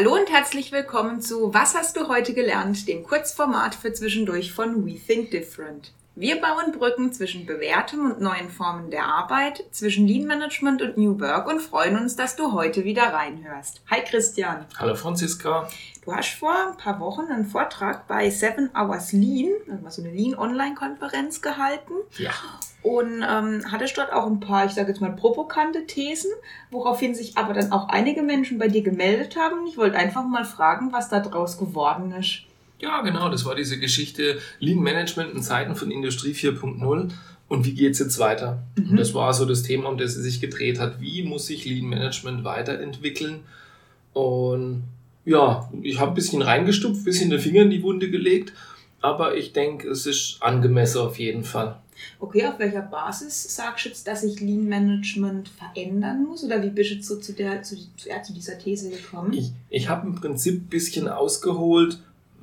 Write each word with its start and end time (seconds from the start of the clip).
Hallo 0.00 0.14
und 0.14 0.30
herzlich 0.30 0.72
willkommen 0.72 1.20
zu 1.20 1.52
Was 1.52 1.74
hast 1.74 1.94
du 1.94 2.08
heute 2.08 2.32
gelernt, 2.32 2.88
dem 2.88 3.02
Kurzformat 3.02 3.74
für 3.74 3.92
zwischendurch 3.92 4.50
von 4.50 4.86
We 4.86 4.98
Think 4.98 5.30
Different. 5.30 5.92
Wir 6.14 6.40
bauen 6.40 6.72
Brücken 6.72 7.12
zwischen 7.12 7.44
bewährtem 7.44 8.06
und 8.06 8.18
neuen 8.18 8.48
Formen 8.48 8.90
der 8.90 9.04
Arbeit, 9.04 9.62
zwischen 9.72 10.08
Lean 10.08 10.26
Management 10.26 10.80
und 10.80 10.96
New 10.96 11.20
Work 11.20 11.48
und 11.48 11.60
freuen 11.60 11.98
uns, 11.98 12.16
dass 12.16 12.34
du 12.34 12.54
heute 12.54 12.84
wieder 12.84 13.12
reinhörst. 13.12 13.82
Hi 13.90 14.00
Christian. 14.02 14.64
Hallo 14.78 14.94
Franziska. 14.94 15.68
Du 16.02 16.14
hast 16.14 16.30
vor 16.30 16.54
ein 16.70 16.78
paar 16.78 16.98
Wochen 16.98 17.30
einen 17.30 17.44
Vortrag 17.44 18.08
bei 18.08 18.30
Seven 18.30 18.70
Hours 18.74 19.12
Lean, 19.12 19.52
also 19.84 20.00
eine 20.00 20.12
Lean-Online-Konferenz 20.12 21.42
gehalten. 21.42 21.92
Ja. 22.16 22.32
Und 22.82 23.22
ähm, 23.28 23.64
hattest 23.70 23.98
dort 23.98 24.12
auch 24.12 24.26
ein 24.26 24.40
paar, 24.40 24.64
ich 24.64 24.72
sage 24.72 24.88
jetzt 24.88 25.00
mal, 25.00 25.12
provokante 25.12 25.86
Thesen, 25.86 26.30
woraufhin 26.70 27.14
sich 27.14 27.36
aber 27.36 27.52
dann 27.52 27.72
auch 27.72 27.88
einige 27.88 28.22
Menschen 28.22 28.58
bei 28.58 28.68
dir 28.68 28.82
gemeldet 28.82 29.36
haben. 29.36 29.66
Ich 29.66 29.76
wollte 29.76 29.98
einfach 29.98 30.24
mal 30.26 30.44
fragen, 30.44 30.92
was 30.92 31.10
da 31.10 31.20
draus 31.20 31.58
geworden 31.58 32.12
ist. 32.12 32.44
Ja, 32.78 33.02
genau, 33.02 33.28
das 33.28 33.44
war 33.44 33.54
diese 33.54 33.78
Geschichte 33.78 34.38
Lean 34.58 34.78
Management 34.78 35.34
in 35.34 35.42
Zeiten 35.42 35.76
von 35.76 35.90
Industrie 35.90 36.32
4.0 36.32 37.10
und 37.48 37.66
wie 37.66 37.74
geht 37.74 37.92
es 37.92 37.98
jetzt 37.98 38.18
weiter? 38.18 38.62
Mhm. 38.76 38.96
Das 38.96 39.12
war 39.12 39.34
so 39.34 39.44
das 39.44 39.62
Thema, 39.62 39.90
um 39.90 39.98
das 39.98 40.14
sie 40.14 40.22
sich 40.22 40.40
gedreht 40.40 40.78
hat. 40.78 41.00
Wie 41.00 41.22
muss 41.22 41.46
sich 41.46 41.66
Lean 41.66 41.86
Management 41.86 42.44
weiterentwickeln? 42.44 43.40
Und 44.14 44.84
ja, 45.24 45.68
ich 45.82 46.00
habe 46.00 46.12
ein 46.12 46.14
bisschen 46.14 46.42
reingestupft, 46.42 47.02
ein 47.02 47.04
bisschen 47.04 47.28
den 47.28 47.40
Finger 47.40 47.62
in 47.62 47.70
die 47.70 47.82
Wunde 47.82 48.10
gelegt, 48.10 48.52
aber 49.00 49.34
ich 49.34 49.52
denke, 49.52 49.88
es 49.88 50.06
ist 50.06 50.38
angemessen 50.40 51.00
auf 51.00 51.18
jeden 51.18 51.44
Fall. 51.44 51.76
Okay, 52.18 52.46
auf 52.46 52.58
welcher 52.58 52.82
Basis 52.82 53.54
sagst 53.54 53.84
du 53.84 53.88
jetzt, 53.90 54.06
dass 54.06 54.22
sich 54.22 54.40
Lean 54.40 54.66
Management 54.66 55.48
verändern 55.48 56.24
muss? 56.24 56.44
Oder 56.44 56.62
wie 56.62 56.70
bist 56.70 56.90
du 56.90 57.02
so 57.02 57.16
zu, 57.16 57.32
der, 57.32 57.62
zu, 57.62 57.76
ja, 58.04 58.22
zu 58.22 58.32
dieser 58.32 58.58
These 58.58 58.90
gekommen? 58.90 59.32
Ich, 59.32 59.52
ich 59.68 59.88
habe 59.88 60.06
im 60.06 60.14
Prinzip 60.14 60.62
ein 60.62 60.68
bisschen 60.68 61.08
ausgeholt, 61.08 61.98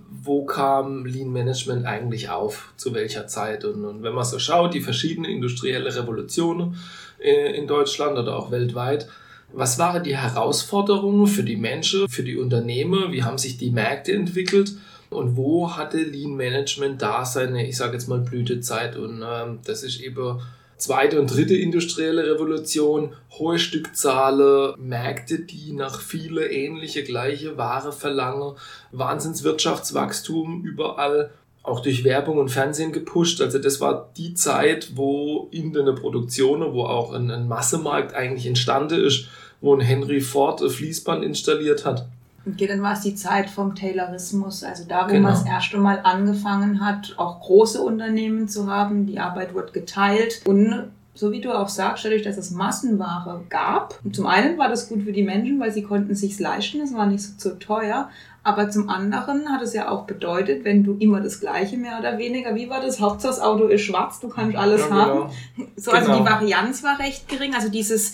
wo 0.10 0.46
kam 0.46 1.06
Lean 1.06 1.32
Management 1.32 1.86
eigentlich 1.86 2.30
auf, 2.30 2.74
zu 2.78 2.94
welcher 2.94 3.28
Zeit. 3.28 3.66
Und, 3.66 3.86
und 3.86 4.04
wenn 4.04 4.14
man 4.14 4.26
so 4.26 4.40
schaut, 4.40 4.74
die 4.74 4.82
verschiedenen 4.82 5.32
industrielle 5.32 5.94
Revolutionen 5.96 6.78
äh, 7.20 7.58
in 7.58 7.68
Deutschland 7.68 8.18
oder 8.18 8.38
auch 8.38 8.52
weltweit, 8.52 9.08
was 9.54 9.80
waren 9.80 10.04
die 10.04 10.18
Herausforderungen 10.18 11.28
für 11.28 11.44
die 11.44 11.56
Menschen, 11.56 12.10
für 12.10 12.24
die 12.24 12.38
Unternehmen? 12.38 13.12
Wie 13.12 13.24
haben 13.24 13.38
sich 13.38 13.58
die 13.58 13.72
Märkte 13.72 14.14
entwickelt? 14.14 14.74
Und 15.10 15.38
wo 15.38 15.76
hatte 15.76 15.98
Lean 15.98 16.36
Management 16.36 17.02
da 17.02 17.24
seine, 17.26 17.68
ich 17.68 17.78
sage 17.78 17.94
jetzt 17.94 18.08
mal, 18.08 18.20
Blütezeit? 18.20 18.98
Und 18.98 19.24
ähm, 19.26 19.60
das 19.66 19.84
ist 19.84 20.02
eben 20.02 20.40
zweite 20.78 21.20
und 21.20 21.34
dritte 21.34 21.56
industrielle 21.56 22.26
Revolution, 22.32 23.14
hohe 23.32 23.58
Stückzahlen, 23.60 24.74
Märkte, 24.78 25.40
die 25.40 25.74
nach 25.74 26.02
viele 26.02 26.52
ähnliche, 26.52 27.04
gleiche 27.04 27.58
Ware 27.58 27.92
verlangen, 27.92 28.56
Wahnsinnswirtschaftswachstum 28.92 30.64
überall, 30.64 31.32
auch 31.64 31.82
durch 31.82 32.04
Werbung 32.04 32.38
und 32.38 32.50
Fernsehen 32.50 32.94
gepusht. 32.94 33.42
Also 33.42 33.60
das 33.60 33.82
war 33.82 34.10
die 34.18 34.34
Zeit, 34.34 34.92
wo 34.96 35.50
in 35.52 35.74
der 35.74 35.92
Produktion, 35.94 36.62
wo 36.74 36.84
auch 36.84 37.14
ein, 37.14 37.30
ein 37.32 37.48
Massemarkt 37.48 38.14
eigentlich 38.14 38.46
entstanden 38.46 39.04
ist, 39.04 39.28
wo 39.60 39.74
ein 39.74 39.82
Henry 39.82 40.22
Ford 40.22 40.62
ein 40.62 40.70
Fließband 40.70 41.26
installiert 41.26 41.86
hat. 41.86 42.08
Okay, 42.54 42.68
dann 42.68 42.82
war 42.82 42.94
es 42.94 43.02
die 43.02 43.16
Zeit 43.16 43.50
vom 43.50 43.76
Taylorismus, 43.76 44.64
also 44.64 44.86
da, 44.88 45.06
wo 45.06 45.12
genau. 45.12 45.30
man 45.30 45.34
das 45.34 45.46
erste 45.46 45.78
Mal 45.78 46.00
angefangen 46.04 46.86
hat, 46.86 47.16
auch 47.18 47.42
große 47.42 47.82
Unternehmen 47.82 48.48
zu 48.48 48.72
haben. 48.72 49.06
Die 49.06 49.20
Arbeit 49.20 49.54
wird 49.54 49.74
geteilt 49.74 50.42
und 50.46 50.92
so 51.18 51.32
wie 51.32 51.42
du 51.42 51.52
auch 51.52 51.70
sagst, 51.70 52.06
dadurch, 52.06 52.22
dass 52.22 52.38
es 52.38 52.52
Massenware 52.52 53.42
gab. 53.50 54.00
Und 54.04 54.16
zum 54.16 54.28
einen 54.28 54.58
war 54.58 54.70
das 54.70 54.88
gut 54.88 55.04
für 55.04 55.12
die 55.12 55.24
Menschen, 55.24 55.60
weil 55.60 55.72
sie 55.72 55.82
konnten 55.82 56.12
es 56.12 56.20
sich 56.22 56.40
leisten, 56.40 56.80
es 56.80 56.94
war 56.94 57.08
nicht 57.08 57.24
so, 57.24 57.50
so 57.50 57.56
teuer. 57.56 58.10
Aber 58.44 58.70
zum 58.70 58.90
anderen 58.90 59.50
hat 59.50 59.62
es 59.62 59.74
ja 59.74 59.90
auch 59.90 60.06
bedeutet, 60.06 60.64
wenn 60.64 60.84
du 60.84 60.96
immer 61.00 61.20
das 61.20 61.42
Gleiche 61.42 61.76
mehr 61.76 62.00
oder 62.00 62.18
weniger, 62.18 62.56
wie 62.56 62.70
war 62.70 62.82
das? 62.82 63.02
Hauptsache 63.02 63.34
das 63.34 63.42
Auto 63.42 63.66
ist 63.66 63.82
schwarz, 63.82 64.22
du 64.22 64.30
kannst 64.30 64.56
alles 64.56 64.82
ja, 64.82 64.88
genau. 64.88 65.00
haben. 65.00 65.32
So, 65.76 65.92
genau. 65.92 66.04
also 66.04 66.20
die 66.20 66.30
Varianz 66.30 66.84
war 66.84 66.98
recht 67.00 67.28
gering. 67.28 67.56
Also 67.56 67.70
dieses 67.70 68.14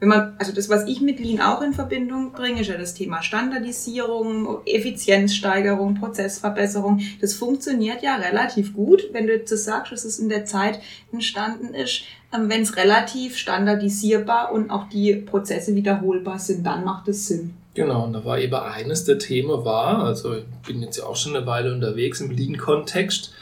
wenn 0.00 0.08
man, 0.08 0.34
also 0.38 0.52
das, 0.52 0.70
was 0.70 0.88
ich 0.88 1.02
mit 1.02 1.20
Lean 1.20 1.42
auch 1.42 1.60
in 1.60 1.74
Verbindung 1.74 2.32
bringe, 2.32 2.62
ist 2.62 2.68
ja 2.68 2.78
das 2.78 2.94
Thema 2.94 3.22
Standardisierung, 3.22 4.64
Effizienzsteigerung, 4.64 5.94
Prozessverbesserung. 5.94 7.00
Das 7.20 7.34
funktioniert 7.34 8.02
ja 8.02 8.16
relativ 8.16 8.72
gut, 8.72 9.10
wenn 9.12 9.26
du 9.26 9.34
jetzt 9.34 9.50
sagst, 9.50 9.92
dass 9.92 10.04
es 10.06 10.18
in 10.18 10.30
der 10.30 10.46
Zeit 10.46 10.80
entstanden 11.12 11.74
ist. 11.74 12.04
Ähm, 12.32 12.48
wenn 12.48 12.62
es 12.62 12.76
relativ 12.76 13.36
standardisierbar 13.36 14.52
und 14.52 14.70
auch 14.70 14.88
die 14.88 15.14
Prozesse 15.16 15.74
wiederholbar 15.74 16.38
sind, 16.38 16.64
dann 16.64 16.82
macht 16.82 17.06
es 17.08 17.28
Sinn. 17.28 17.54
Genau, 17.74 18.04
und 18.04 18.14
da 18.14 18.24
war 18.24 18.38
eben 18.38 18.54
eines 18.54 19.04
der 19.04 19.18
Themen 19.18 19.64
war, 19.64 20.02
also 20.02 20.34
ich 20.34 20.44
bin 20.66 20.82
jetzt 20.82 20.96
ja 20.96 21.04
auch 21.04 21.16
schon 21.16 21.36
eine 21.36 21.46
Weile 21.46 21.72
unterwegs 21.72 22.20
im 22.20 22.30
Lean-Kontext. 22.30 23.32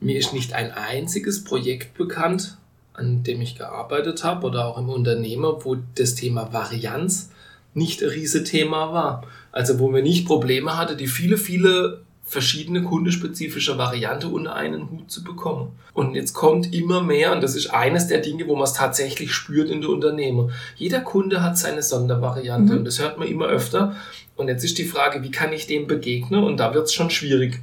Mir 0.00 0.18
ist 0.18 0.32
nicht 0.32 0.54
ein 0.54 0.72
einziges 0.72 1.44
Projekt 1.44 1.94
bekannt, 1.94 2.56
an 2.94 3.22
dem 3.22 3.40
ich 3.40 3.56
gearbeitet 3.56 4.24
habe 4.24 4.46
oder 4.46 4.66
auch 4.66 4.78
im 4.78 4.88
Unternehmen, 4.88 5.52
wo 5.60 5.76
das 5.94 6.14
Thema 6.14 6.52
Varianz 6.52 7.30
nicht 7.74 8.02
ein 8.02 8.08
Riesenthema 8.08 8.92
war. 8.92 9.24
Also 9.52 9.78
wo 9.78 9.90
man 9.90 10.02
nicht 10.02 10.26
Probleme 10.26 10.76
hatte, 10.76 10.96
die 10.96 11.08
viele, 11.08 11.36
viele 11.36 12.04
verschiedene 12.24 12.82
kundespezifische 12.82 13.76
Variante 13.76 14.28
unter 14.28 14.54
einen 14.54 14.90
Hut 14.90 15.10
zu 15.10 15.22
bekommen. 15.22 15.72
Und 15.92 16.14
jetzt 16.14 16.32
kommt 16.32 16.72
immer 16.72 17.02
mehr, 17.02 17.32
und 17.32 17.42
das 17.42 17.54
ist 17.54 17.68
eines 17.68 18.08
der 18.08 18.20
Dinge, 18.20 18.48
wo 18.48 18.54
man 18.54 18.64
es 18.64 18.72
tatsächlich 18.72 19.32
spürt 19.32 19.70
in 19.70 19.82
der 19.82 19.90
Unternehmen. 19.90 20.50
Jeder 20.76 21.00
Kunde 21.00 21.42
hat 21.42 21.58
seine 21.58 21.82
Sondervariante 21.82 22.72
mhm. 22.72 22.78
und 22.80 22.84
das 22.86 23.00
hört 23.00 23.18
man 23.18 23.28
immer 23.28 23.46
öfter. 23.46 23.94
Und 24.36 24.48
jetzt 24.48 24.64
ist 24.64 24.78
die 24.78 24.84
Frage, 24.84 25.22
wie 25.22 25.30
kann 25.30 25.52
ich 25.52 25.66
dem 25.66 25.86
begegnen? 25.86 26.42
Und 26.42 26.58
da 26.58 26.74
wird 26.74 26.86
es 26.86 26.94
schon 26.94 27.10
schwierig. 27.10 27.60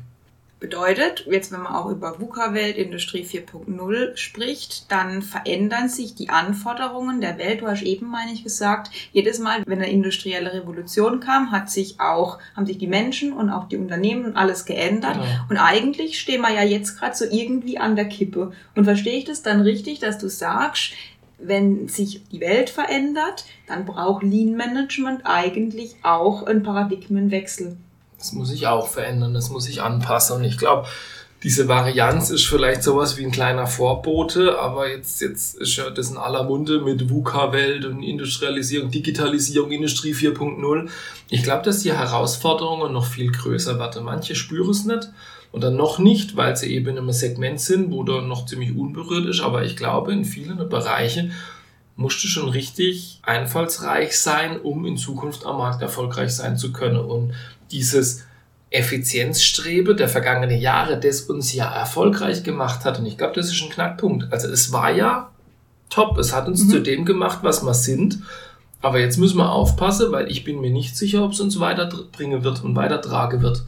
Bedeutet, 0.61 1.25
jetzt 1.27 1.51
wenn 1.51 1.63
man 1.63 1.73
auch 1.73 1.89
über 1.89 2.19
VUCA-Welt, 2.19 2.77
Industrie 2.77 3.23
4.0 3.23 4.15
spricht, 4.15 4.91
dann 4.91 5.23
verändern 5.23 5.89
sich 5.89 6.13
die 6.13 6.29
Anforderungen 6.29 7.19
der 7.19 7.39
Welt. 7.39 7.61
Du 7.61 7.67
hast 7.67 7.81
eben, 7.81 8.05
meine 8.05 8.31
ich, 8.31 8.43
gesagt, 8.43 8.91
jedes 9.11 9.39
Mal, 9.39 9.63
wenn 9.65 9.79
eine 9.79 9.89
industrielle 9.89 10.53
Revolution 10.53 11.19
kam, 11.19 11.51
hat 11.51 11.71
sich 11.71 11.99
auch, 11.99 12.37
haben 12.55 12.67
sich 12.67 12.77
die 12.77 12.85
Menschen 12.85 13.33
und 13.33 13.49
auch 13.49 13.69
die 13.69 13.77
Unternehmen 13.77 14.23
und 14.23 14.37
alles 14.37 14.65
geändert. 14.65 15.15
Genau. 15.15 15.25
Und 15.49 15.57
eigentlich 15.57 16.19
stehen 16.19 16.41
wir 16.41 16.53
ja 16.53 16.63
jetzt 16.63 16.99
gerade 16.99 17.15
so 17.15 17.25
irgendwie 17.25 17.79
an 17.79 17.95
der 17.95 18.05
Kippe. 18.05 18.51
Und 18.75 18.85
verstehe 18.85 19.17
ich 19.17 19.25
das 19.25 19.41
dann 19.41 19.61
richtig, 19.61 19.97
dass 19.97 20.19
du 20.19 20.29
sagst, 20.29 20.93
wenn 21.39 21.87
sich 21.87 22.29
die 22.29 22.39
Welt 22.39 22.69
verändert, 22.69 23.45
dann 23.65 23.85
braucht 23.85 24.21
Lean 24.21 24.55
Management 24.55 25.21
eigentlich 25.23 25.95
auch 26.03 26.43
einen 26.43 26.61
Paradigmenwechsel. 26.61 27.77
Das 28.21 28.33
muss 28.33 28.51
ich 28.51 28.67
auch 28.67 28.87
verändern, 28.87 29.33
das 29.33 29.49
muss 29.49 29.67
ich 29.67 29.81
anpassen. 29.81 30.37
Und 30.37 30.43
ich 30.43 30.59
glaube, 30.59 30.87
diese 31.41 31.67
Varianz 31.67 32.29
ist 32.29 32.45
vielleicht 32.45 32.83
sowas 32.83 33.17
wie 33.17 33.25
ein 33.25 33.31
kleiner 33.31 33.65
Vorbote, 33.65 34.59
aber 34.59 34.87
jetzt, 34.87 35.21
jetzt 35.21 35.55
ist 35.55 35.75
ja 35.75 35.89
das 35.89 36.11
in 36.11 36.17
aller 36.17 36.43
Munde 36.43 36.81
mit 36.81 37.09
VUCA-Welt 37.09 37.83
und 37.85 38.03
Industrialisierung, 38.03 38.91
Digitalisierung, 38.91 39.71
Industrie 39.71 40.13
4.0. 40.13 40.87
Ich 41.29 41.41
glaube, 41.41 41.63
dass 41.65 41.81
die 41.81 41.93
Herausforderungen 41.93 42.93
noch 42.93 43.07
viel 43.07 43.31
größer 43.31 43.79
werden. 43.79 44.03
Manche 44.03 44.35
spüren 44.35 44.69
es 44.69 44.85
nicht 44.85 45.09
oder 45.51 45.71
noch 45.71 45.97
nicht, 45.97 46.35
weil 46.35 46.55
sie 46.55 46.75
eben 46.75 46.95
einem 46.95 47.11
Segment 47.11 47.59
sind, 47.59 47.91
wo 47.91 48.03
da 48.03 48.21
noch 48.21 48.45
ziemlich 48.45 48.75
unberührt 48.75 49.25
ist. 49.25 49.41
Aber 49.41 49.63
ich 49.63 49.75
glaube, 49.75 50.13
in 50.13 50.25
vielen 50.25 50.69
Bereichen 50.69 51.33
musst 51.95 52.23
du 52.23 52.27
schon 52.27 52.49
richtig 52.49 53.19
einfallsreich 53.23 54.19
sein, 54.19 54.59
um 54.59 54.85
in 54.85 54.97
Zukunft 54.97 55.45
am 55.45 55.57
Markt 55.57 55.81
erfolgreich 55.81 56.35
sein 56.35 56.57
zu 56.57 56.71
können. 56.71 56.99
Und 56.99 57.33
dieses 57.71 58.23
Effizienzstrebe 58.69 59.95
der 59.95 60.07
vergangenen 60.07 60.59
Jahre, 60.59 60.99
das 60.99 61.21
uns 61.21 61.53
ja 61.53 61.71
erfolgreich 61.73 62.43
gemacht 62.43 62.85
hat. 62.85 62.99
Und 62.99 63.05
ich 63.05 63.17
glaube, 63.17 63.35
das 63.35 63.51
ist 63.51 63.61
ein 63.61 63.69
Knackpunkt. 63.69 64.31
Also 64.31 64.47
es 64.47 64.71
war 64.71 64.91
ja 64.91 65.29
top. 65.89 66.17
Es 66.17 66.33
hat 66.33 66.47
uns 66.47 66.63
mhm. 66.63 66.69
zu 66.69 66.81
dem 66.81 67.05
gemacht, 67.05 67.39
was 67.41 67.63
wir 67.63 67.73
sind. 67.73 68.19
Aber 68.81 68.99
jetzt 68.99 69.17
müssen 69.17 69.37
wir 69.37 69.51
aufpassen, 69.51 70.11
weil 70.11 70.31
ich 70.31 70.43
bin 70.43 70.59
mir 70.59 70.71
nicht 70.71 70.97
sicher, 70.97 71.23
ob 71.23 71.33
es 71.33 71.39
uns 71.39 71.59
weiterbringen 71.59 72.43
wird 72.43 72.63
und 72.63 72.75
weitertragen 72.75 73.41
wird. 73.41 73.63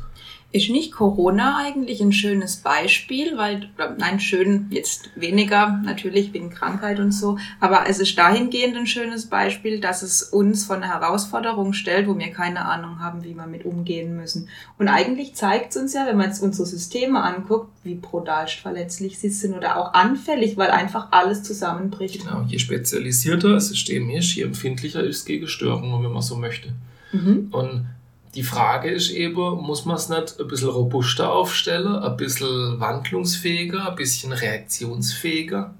Ist 0.54 0.70
nicht 0.70 0.92
Corona 0.92 1.58
eigentlich 1.58 2.00
ein 2.00 2.14
schönes 2.14 2.58
Beispiel? 2.58 3.38
Weil, 3.38 3.70
nein, 3.98 4.20
schön 4.20 4.68
jetzt 4.70 5.10
weniger, 5.16 5.82
natürlich 5.84 6.32
wegen 6.32 6.52
Krankheit 6.52 7.00
und 7.00 7.12
so. 7.12 7.40
Aber 7.60 7.86
es 7.90 8.00
ist 8.00 8.16
dahingehend 8.20 8.78
ein 8.78 8.86
schönes 8.86 9.26
Beispiel, 9.26 9.80
dass 9.80 10.04
es 10.04 10.22
uns 10.22 10.64
von 10.64 10.84
einer 10.84 10.94
Herausforderung 10.94 11.74
stellt, 11.74 12.08
wo 12.08 12.20
wir 12.20 12.30
keine 12.30 12.66
Ahnung 12.66 13.00
haben, 13.00 13.24
wie 13.24 13.34
wir 13.34 13.48
mit 13.48 13.66
umgehen 13.66 14.16
müssen. 14.16 14.48
Und 14.78 14.90
eigentlich 14.90 15.34
zeigt 15.34 15.72
es 15.72 15.82
uns 15.82 15.96
ja, 15.96 16.06
wenn 16.06 16.18
man 16.18 16.28
jetzt 16.28 16.44
unsere 16.44 16.68
Systeme 16.68 17.24
anguckt, 17.24 17.72
wie 17.84 17.96
brutal 17.96 18.48
verletzlich 18.48 19.18
sie 19.18 19.30
sind 19.30 19.56
oder 19.56 19.78
auch 19.78 19.96
anfällig, 19.96 20.56
weil 20.56 20.70
einfach 20.70 21.08
alles 21.10 21.42
zusammenbricht. 21.42 22.22
Genau, 22.22 22.46
je 22.48 22.60
spezialisierter 22.60 23.56
ein 23.56 23.60
System 23.60 24.08
ist, 24.12 24.36
je 24.36 24.44
empfindlicher 24.44 25.04
ist 25.04 25.18
es 25.18 25.26
gegen 25.26 25.48
Störungen, 25.48 26.04
wenn 26.04 26.12
man 26.12 26.22
so 26.22 26.36
möchte. 26.36 26.74
Mhm. 27.12 27.48
Und 27.52 27.88
die 28.36 28.44
Frage 28.44 28.90
ist 28.90 29.12
eben, 29.12 29.62
muss 29.62 29.86
man 29.86 29.96
es 29.96 30.10
nicht 30.10 30.40
ein 30.40 30.48
bisschen 30.48 30.70
robuster 30.70 31.32
aufstellen, 31.32 31.96
ein 31.96 32.18
bisschen 32.18 32.80
wandlungsfähiger, 32.80 33.90
ein 33.90 33.96
bisschen 33.96 34.34
reaktionsfähiger? 34.34 35.74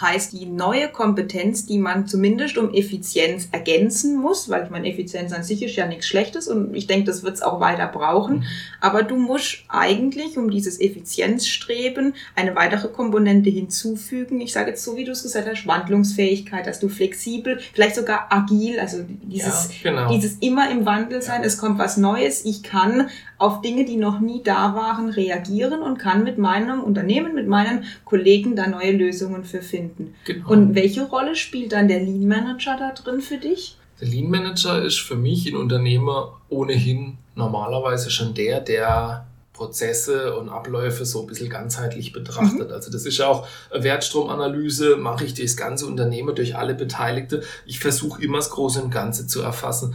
Heißt 0.00 0.32
die 0.32 0.46
neue 0.46 0.88
Kompetenz, 0.88 1.64
die 1.64 1.78
man 1.78 2.06
zumindest 2.06 2.58
um 2.58 2.72
Effizienz 2.74 3.48
ergänzen 3.50 4.16
muss, 4.16 4.50
weil 4.50 4.64
ich 4.64 4.70
meine, 4.70 4.88
Effizienz 4.88 5.32
an 5.32 5.42
sich 5.42 5.62
ist 5.62 5.74
ja 5.76 5.86
nichts 5.86 6.06
Schlechtes 6.06 6.48
und 6.48 6.74
ich 6.74 6.86
denke, 6.86 7.06
das 7.06 7.22
wird 7.22 7.34
es 7.34 7.42
auch 7.42 7.60
weiter 7.60 7.86
brauchen. 7.86 8.38
Mhm. 8.38 8.44
Aber 8.80 9.02
du 9.02 9.16
musst 9.16 9.64
eigentlich 9.68 10.36
um 10.36 10.50
dieses 10.50 10.80
Effizienzstreben 10.80 12.14
eine 12.34 12.54
weitere 12.54 12.88
Komponente 12.88 13.48
hinzufügen. 13.48 14.40
Ich 14.40 14.52
sage 14.52 14.70
jetzt 14.70 14.84
so, 14.84 14.96
wie 14.96 15.04
du 15.04 15.12
es 15.12 15.22
gesagt 15.22 15.48
hast, 15.48 15.66
Wandlungsfähigkeit, 15.66 16.66
dass 16.66 16.78
du 16.78 16.88
flexibel, 16.88 17.58
vielleicht 17.72 17.96
sogar 17.96 18.26
agil, 18.30 18.78
also 18.78 18.98
dieses, 19.22 19.70
ja, 19.82 19.90
genau. 19.90 20.12
dieses 20.12 20.36
immer 20.40 20.70
im 20.70 20.84
Wandel 20.84 21.22
sein, 21.22 21.40
ja. 21.40 21.46
es 21.46 21.56
kommt 21.56 21.78
was 21.78 21.96
Neues, 21.96 22.44
ich 22.44 22.62
kann 22.62 23.08
auf 23.38 23.60
Dinge, 23.60 23.84
die 23.84 23.96
noch 23.96 24.20
nie 24.20 24.42
da 24.42 24.74
waren, 24.74 25.10
reagieren 25.10 25.82
und 25.82 25.98
kann 25.98 26.24
mit 26.24 26.38
meinem 26.38 26.82
Unternehmen, 26.82 27.34
mit 27.34 27.46
meinen 27.46 27.84
Kollegen 28.04 28.56
da 28.56 28.66
neue 28.66 28.92
Lösungen 28.92 29.44
für 29.44 29.62
finden. 29.62 30.14
Genau. 30.24 30.48
Und 30.48 30.74
welche 30.74 31.04
Rolle 31.04 31.36
spielt 31.36 31.72
dann 31.72 31.88
der 31.88 32.00
Lean 32.00 32.26
Manager 32.26 32.76
da 32.78 32.92
drin 32.92 33.20
für 33.20 33.38
dich? 33.38 33.76
Der 34.00 34.08
Lean 34.08 34.30
Manager 34.30 34.82
ist 34.82 35.00
für 35.00 35.16
mich 35.16 35.46
in 35.46 35.56
Unternehmer 35.56 36.40
ohnehin 36.48 37.18
normalerweise 37.34 38.10
schon 38.10 38.34
der, 38.34 38.60
der 38.60 39.26
Prozesse 39.56 40.36
und 40.36 40.50
Abläufe 40.50 41.06
so 41.06 41.22
ein 41.22 41.26
bisschen 41.26 41.48
ganzheitlich 41.48 42.12
betrachtet. 42.12 42.68
Mhm. 42.68 42.74
Also 42.74 42.90
das 42.92 43.06
ist 43.06 43.16
ja 43.16 43.26
auch 43.26 43.46
Wertstromanalyse, 43.72 44.96
mache 44.96 45.24
ich 45.24 45.34
das 45.34 45.56
ganze 45.56 45.86
Unternehmen 45.86 46.34
durch 46.34 46.56
alle 46.56 46.74
Beteiligte. 46.74 47.42
Ich 47.64 47.80
versuche 47.80 48.22
immer 48.22 48.36
das 48.36 48.50
Große 48.50 48.82
und 48.82 48.90
Ganze 48.90 49.26
zu 49.26 49.40
erfassen. 49.40 49.94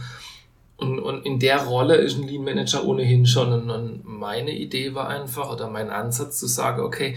Und, 0.82 0.98
und 0.98 1.24
in 1.24 1.38
der 1.38 1.64
Rolle 1.64 1.96
ist 1.96 2.18
ein 2.18 2.26
Lean 2.26 2.44
Manager 2.44 2.84
ohnehin 2.84 3.26
schon. 3.26 3.70
Und 3.70 4.02
meine 4.04 4.52
Idee 4.52 4.94
war 4.94 5.08
einfach, 5.08 5.50
oder 5.50 5.70
mein 5.70 5.90
Ansatz 5.90 6.38
zu 6.38 6.46
sagen, 6.46 6.82
okay, 6.82 7.16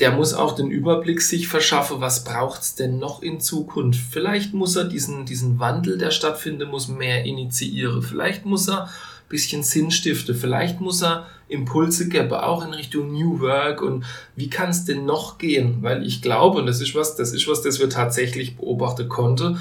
der 0.00 0.10
muss 0.10 0.34
auch 0.34 0.56
den 0.56 0.70
Überblick 0.70 1.20
sich 1.20 1.46
verschaffen, 1.46 2.00
was 2.00 2.24
braucht's 2.24 2.74
denn 2.74 2.98
noch 2.98 3.22
in 3.22 3.40
Zukunft. 3.40 4.00
Vielleicht 4.10 4.52
muss 4.52 4.74
er 4.74 4.84
diesen, 4.84 5.24
diesen 5.24 5.60
Wandel, 5.60 5.98
der 5.98 6.10
stattfindet, 6.10 6.68
muss 6.68 6.88
mehr 6.88 7.24
initiieren. 7.24 8.02
Vielleicht 8.02 8.44
muss 8.44 8.68
er 8.68 8.84
ein 8.84 8.90
bisschen 9.28 9.62
Sinn 9.62 9.90
stiften. 9.90 10.34
Vielleicht 10.34 10.80
muss 10.80 11.02
er 11.02 11.26
Impulse 11.48 12.08
geben, 12.08 12.32
auch 12.32 12.64
in 12.64 12.72
Richtung 12.72 13.12
New 13.12 13.40
Work 13.40 13.82
und 13.82 14.04
wie 14.34 14.48
kann 14.48 14.70
es 14.70 14.84
denn 14.84 15.04
noch 15.04 15.38
gehen? 15.38 15.78
Weil 15.82 16.04
ich 16.06 16.22
glaube, 16.22 16.58
und 16.58 16.66
das 16.66 16.80
ist 16.80 16.94
was, 16.94 17.16
das 17.16 17.32
ist 17.32 17.46
was, 17.46 17.62
das 17.62 17.78
wir 17.78 17.90
tatsächlich 17.90 18.56
beobachten 18.56 19.08
konnten, 19.08 19.60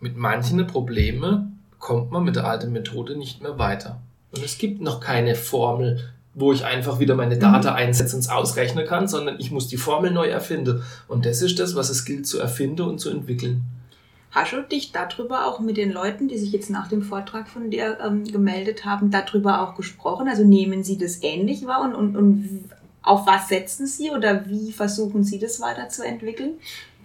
mit 0.00 0.16
manchen 0.16 0.66
Problemen 0.66 1.51
kommt 1.82 2.12
man 2.12 2.22
mit 2.22 2.36
der 2.36 2.46
alten 2.46 2.72
Methode 2.72 3.16
nicht 3.16 3.42
mehr 3.42 3.58
weiter. 3.58 4.00
Und 4.30 4.42
es 4.42 4.56
gibt 4.56 4.80
noch 4.80 5.00
keine 5.00 5.34
Formel, 5.34 5.98
wo 6.32 6.52
ich 6.52 6.64
einfach 6.64 7.00
wieder 7.00 7.16
meine 7.16 7.36
Daten 7.36 7.66
mhm. 7.66 7.74
einsetze 7.74 8.14
und 8.16 8.20
es 8.20 8.28
ausrechnen 8.30 8.86
kann, 8.86 9.08
sondern 9.08 9.38
ich 9.40 9.50
muss 9.50 9.66
die 9.66 9.76
Formel 9.76 10.12
neu 10.12 10.28
erfinden. 10.28 10.82
Und 11.08 11.26
das 11.26 11.42
ist 11.42 11.58
das, 11.58 11.74
was 11.74 11.90
es 11.90 12.04
gilt 12.04 12.26
zu 12.26 12.38
erfinden 12.38 12.82
und 12.82 13.00
zu 13.00 13.10
entwickeln. 13.10 13.64
Hast 14.30 14.52
du 14.52 14.62
dich 14.62 14.92
darüber 14.92 15.46
auch 15.46 15.58
mit 15.58 15.76
den 15.76 15.92
Leuten, 15.92 16.28
die 16.28 16.38
sich 16.38 16.52
jetzt 16.52 16.70
nach 16.70 16.86
dem 16.86 17.02
Vortrag 17.02 17.48
von 17.48 17.68
dir 17.68 17.98
ähm, 18.00 18.24
gemeldet 18.24 18.84
haben, 18.84 19.10
darüber 19.10 19.60
auch 19.60 19.74
gesprochen? 19.74 20.28
Also 20.28 20.44
nehmen 20.44 20.84
sie 20.84 20.96
das 20.96 21.22
ähnlich 21.22 21.66
wahr 21.66 21.82
und, 21.82 21.94
und, 21.96 22.16
und 22.16 22.70
auf 23.02 23.26
was 23.26 23.48
setzen 23.48 23.88
sie 23.88 24.12
oder 24.12 24.48
wie 24.48 24.72
versuchen 24.72 25.24
sie 25.24 25.40
das 25.40 25.60
weiterzuentwickeln? 25.60 26.54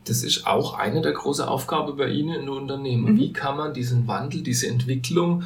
Das 0.07 0.23
ist 0.23 0.47
auch 0.47 0.73
eine 0.73 1.01
der 1.01 1.13
großen 1.13 1.45
Aufgaben 1.45 1.97
bei 1.97 2.09
Ihnen 2.09 2.41
in 2.41 2.49
Unternehmen. 2.49 3.13
Mhm. 3.13 3.17
Wie 3.17 3.33
kann 3.33 3.57
man 3.57 3.73
diesen 3.73 4.07
Wandel, 4.07 4.41
diese 4.41 4.67
Entwicklung 4.67 5.43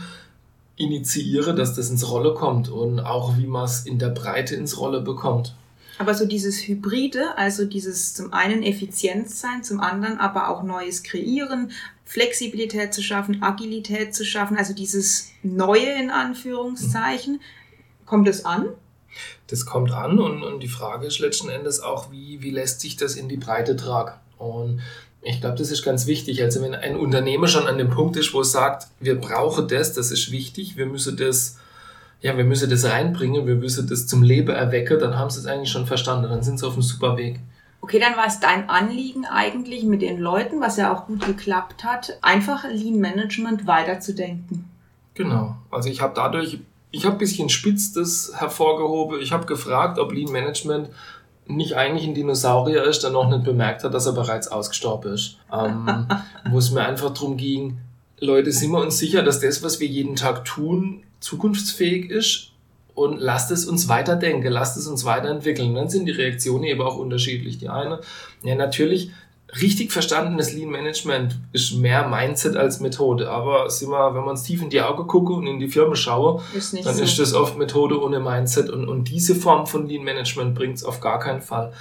initiieren, 0.75 1.55
dass 1.55 1.75
das 1.75 1.89
ins 1.89 2.09
Rolle 2.09 2.33
kommt 2.33 2.69
und 2.69 2.99
auch 2.99 3.37
wie 3.37 3.47
man 3.47 3.65
es 3.65 3.85
in 3.85 3.99
der 3.99 4.09
Breite 4.09 4.55
ins 4.55 4.79
Rolle 4.79 5.01
bekommt? 5.01 5.55
Aber 5.97 6.15
so 6.15 6.25
dieses 6.25 6.67
Hybride, 6.67 7.37
also 7.37 7.65
dieses 7.65 8.15
zum 8.15 8.33
einen 8.33 8.63
Effizienz 8.63 9.39
sein, 9.39 9.63
zum 9.63 9.79
anderen 9.79 10.17
aber 10.17 10.49
auch 10.49 10.63
Neues 10.63 11.03
kreieren, 11.03 11.71
Flexibilität 12.05 12.93
zu 12.93 13.03
schaffen, 13.03 13.43
Agilität 13.43 14.15
zu 14.15 14.25
schaffen, 14.25 14.57
also 14.57 14.73
dieses 14.73 15.29
Neue 15.43 15.91
in 16.01 16.09
Anführungszeichen, 16.09 17.35
mhm. 17.35 18.05
kommt 18.05 18.27
es 18.27 18.45
an? 18.45 18.69
Das 19.47 19.65
kommt 19.65 19.91
an 19.91 20.19
und, 20.19 20.43
und 20.43 20.61
die 20.61 20.67
Frage 20.67 21.05
ist 21.05 21.19
letzten 21.19 21.49
Endes 21.49 21.81
auch, 21.81 22.11
wie, 22.11 22.41
wie 22.41 22.51
lässt 22.51 22.81
sich 22.81 22.97
das 22.97 23.15
in 23.15 23.29
die 23.29 23.37
Breite 23.37 23.75
tragen? 23.75 24.13
Und 24.41 24.81
ich 25.21 25.39
glaube, 25.39 25.57
das 25.57 25.71
ist 25.71 25.83
ganz 25.83 26.07
wichtig. 26.07 26.41
Also 26.41 26.61
wenn 26.61 26.73
ein 26.73 26.95
Unternehmer 26.95 27.47
schon 27.47 27.67
an 27.67 27.77
dem 27.77 27.89
Punkt 27.89 28.17
ist, 28.17 28.33
wo 28.33 28.41
es 28.41 28.51
sagt, 28.51 28.87
wir 28.99 29.19
brauchen 29.19 29.67
das, 29.67 29.93
das 29.93 30.11
ist 30.11 30.31
wichtig, 30.31 30.77
wir 30.77 30.87
müssen 30.87 31.15
das, 31.15 31.57
ja, 32.21 32.35
wir 32.35 32.43
müssen 32.43 32.69
das 32.69 32.85
reinbringen, 32.85 33.45
wir 33.45 33.55
müssen 33.55 33.87
das 33.87 34.07
zum 34.07 34.23
Leben 34.23 34.49
erwecken, 34.49 34.99
dann 34.99 35.17
haben 35.17 35.29
sie 35.29 35.39
es 35.39 35.45
eigentlich 35.45 35.71
schon 35.71 35.85
verstanden, 35.85 36.29
dann 36.29 36.41
sind 36.41 36.59
sie 36.59 36.65
auf 36.65 36.73
einem 36.73 36.81
super 36.81 37.17
Weg. 37.17 37.39
Okay, 37.81 37.99
dann 37.99 38.15
war 38.15 38.27
es 38.27 38.39
dein 38.39 38.69
Anliegen 38.69 39.25
eigentlich 39.25 39.83
mit 39.83 40.01
den 40.01 40.19
Leuten, 40.19 40.61
was 40.61 40.77
ja 40.77 40.93
auch 40.93 41.07
gut 41.07 41.25
geklappt 41.25 41.83
hat, 41.83 42.17
einfach 42.21 42.63
Lean 42.63 42.99
Management 42.99 43.65
weiterzudenken. 43.65 44.65
Genau. 45.13 45.57
Also 45.71 45.89
ich 45.89 46.01
habe 46.01 46.13
dadurch, 46.15 46.59
ich 46.91 47.05
habe 47.05 47.15
ein 47.15 47.19
bisschen 47.19 47.49
spitz 47.49 47.91
das 47.91 48.33
hervorgehoben. 48.35 49.19
Ich 49.19 49.31
habe 49.31 49.45
gefragt, 49.45 49.99
ob 49.99 50.13
Lean 50.13 50.31
Management 50.31 50.89
nicht 51.55 51.75
eigentlich 51.75 52.07
ein 52.07 52.15
Dinosaurier 52.15 52.83
ist, 52.83 53.03
der 53.03 53.11
noch 53.11 53.29
nicht 53.29 53.43
bemerkt 53.43 53.83
hat, 53.83 53.93
dass 53.93 54.05
er 54.05 54.13
bereits 54.13 54.47
ausgestorben 54.47 55.13
ist. 55.13 55.37
Ähm, 55.53 56.07
wo 56.49 56.57
es 56.57 56.71
mir 56.71 56.81
einfach 56.81 57.13
darum 57.13 57.37
ging, 57.37 57.79
Leute, 58.19 58.51
sind 58.51 58.71
wir 58.71 58.79
uns 58.79 58.97
sicher, 58.97 59.23
dass 59.23 59.39
das, 59.39 59.63
was 59.63 59.79
wir 59.79 59.87
jeden 59.87 60.15
Tag 60.15 60.45
tun, 60.45 61.03
zukunftsfähig 61.19 62.09
ist? 62.09 62.51
Und 62.93 63.19
lasst 63.19 63.51
es 63.51 63.65
uns 63.65 63.87
weiterdenken, 63.87 64.51
lasst 64.51 64.77
es 64.77 64.85
uns 64.85 65.05
weiterentwickeln. 65.05 65.73
Dann 65.73 65.89
sind 65.89 66.05
die 66.05 66.11
Reaktionen 66.11 66.65
eben 66.65 66.81
auch 66.81 66.97
unterschiedlich. 66.97 67.57
Die 67.57 67.69
eine, 67.69 68.01
ja, 68.43 68.55
natürlich 68.55 69.11
richtig 69.59 69.91
verstandenes 69.91 70.53
Lean 70.53 70.69
Management 70.69 71.37
ist 71.51 71.73
mehr 71.73 72.07
Mindset 72.07 72.55
als 72.55 72.79
Methode. 72.79 73.29
Aber 73.29 73.69
sind 73.69 73.89
wir, 73.89 74.13
wenn 74.13 74.21
man 74.21 74.31
uns 74.31 74.43
tief 74.43 74.61
in 74.61 74.69
die 74.69 74.81
Augen 74.81 75.07
gucke 75.07 75.33
und 75.33 75.47
in 75.47 75.59
die 75.59 75.67
Firma 75.67 75.95
schaue, 75.95 76.41
ist 76.53 76.73
dann 76.85 76.95
so. 76.95 77.03
ist 77.03 77.19
das 77.19 77.33
oft 77.33 77.57
Methode 77.57 78.01
ohne 78.01 78.19
Mindset. 78.19 78.69
Und, 78.69 78.87
und 78.87 79.09
diese 79.09 79.35
Form 79.35 79.67
von 79.67 79.87
Lean 79.87 80.03
Management 80.03 80.55
bringt 80.55 80.77
es 80.77 80.83
auf 80.83 81.01
gar 81.01 81.19
keinen 81.19 81.41
Fall. 81.41 81.73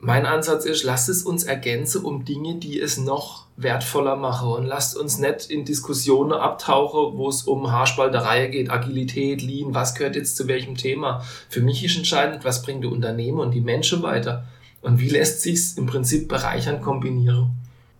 Mein 0.00 0.26
Ansatz 0.26 0.64
ist, 0.64 0.84
lasst 0.84 1.08
es 1.08 1.24
uns 1.24 1.42
ergänzen 1.42 2.04
um 2.04 2.24
Dinge, 2.24 2.54
die 2.54 2.80
es 2.80 2.98
noch 2.98 3.46
wertvoller 3.56 4.14
machen 4.14 4.48
und 4.50 4.64
lasst 4.64 4.96
uns 4.96 5.18
nicht 5.18 5.50
in 5.50 5.64
Diskussionen 5.64 6.32
abtauchen, 6.32 7.18
wo 7.18 7.28
es 7.28 7.42
um 7.42 7.72
Haarspalterei 7.72 8.46
geht, 8.46 8.70
Agilität, 8.70 9.42
Lean, 9.42 9.74
was 9.74 9.96
gehört 9.96 10.14
jetzt 10.14 10.36
zu 10.36 10.46
welchem 10.46 10.76
Thema. 10.76 11.24
Für 11.48 11.60
mich 11.62 11.82
ist 11.84 11.96
entscheidend, 11.96 12.44
was 12.44 12.62
bringt 12.62 12.84
die 12.84 12.88
Unternehmen 12.88 13.40
und 13.40 13.50
die 13.50 13.60
Menschen 13.60 14.04
weiter. 14.04 14.46
Und 14.82 15.00
wie 15.00 15.08
lässt 15.08 15.42
sich's 15.42 15.72
im 15.74 15.86
Prinzip 15.86 16.28
bereichern 16.28 16.80
kombinieren? 16.80 17.50